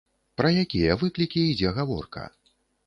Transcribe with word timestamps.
Пра 0.41 0.49
якія 0.63 0.95
выклікі 1.03 1.47
ідзе 1.53 1.77
гаворка? 1.81 2.29